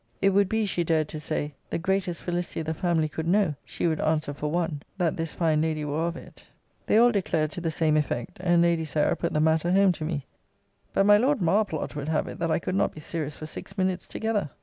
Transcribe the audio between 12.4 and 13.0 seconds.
I could not be